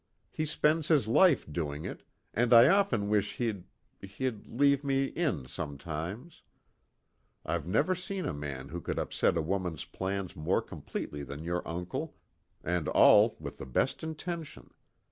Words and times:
He 0.31 0.47
spends 0.47 0.87
his 0.87 1.07
life 1.07 1.45
doing 1.47 1.85
it, 1.85 2.01
and 2.33 2.55
I 2.55 2.67
often 2.69 3.07
wish 3.07 3.35
he'd 3.35 3.65
he'd 4.01 4.47
leave 4.47 4.83
me 4.83 5.05
'in' 5.05 5.45
sometimes. 5.45 6.41
I've 7.45 7.67
never 7.67 7.93
seen 7.93 8.25
a 8.25 8.33
man 8.33 8.69
who 8.69 8.81
could 8.81 8.97
upset 8.97 9.37
a 9.37 9.43
woman's 9.43 9.85
plans 9.85 10.35
more 10.35 10.63
completely 10.63 11.21
than 11.21 11.43
your 11.43 11.61
uncle, 11.67 12.15
and 12.63 12.87
all 12.87 13.35
with 13.39 13.57
the 13.59 13.67
best 13.67 14.01
intention. 14.01 14.71